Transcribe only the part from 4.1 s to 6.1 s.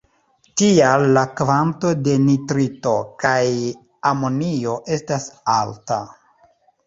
amonio estas alta.